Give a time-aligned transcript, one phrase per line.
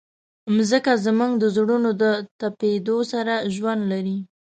[0.55, 2.03] مځکه زموږ د زړونو د
[2.39, 4.17] تپېدو سره ژوند لري.